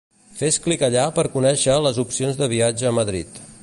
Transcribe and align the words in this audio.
Fes 0.37 0.55
clic 0.63 0.85
allà 0.87 1.03
per 1.19 1.27
conèixer 1.37 1.77
les 1.89 2.03
opcions 2.07 2.43
de 2.43 2.53
viatge 2.59 2.91
a 2.93 2.99
Madrid. 3.03 3.45